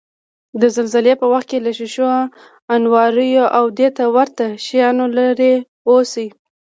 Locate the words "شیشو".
1.79-2.07